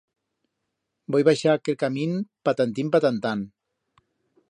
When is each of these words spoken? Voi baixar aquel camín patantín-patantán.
Voi 1.15 1.21
baixar 1.27 1.53
aquel 1.57 1.79
camín 1.85 2.17
patantín-patantán. 2.49 3.49